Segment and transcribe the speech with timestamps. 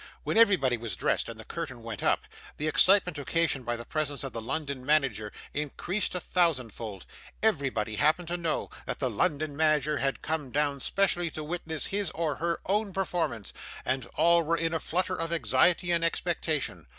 [0.23, 2.21] When everybody was dressed and the curtain went up,
[2.57, 7.05] the excitement occasioned by the presence of the London manager increased a thousand fold.
[7.43, 12.09] Everybody happened to know that the London manager had come down specially to witness his
[12.15, 13.53] or her own performance,
[13.85, 16.87] and all were in a flutter of anxiety and expectation.